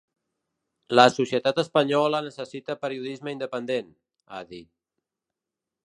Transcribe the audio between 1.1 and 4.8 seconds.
societat espanyola necessita periodisme independent”, ha dit.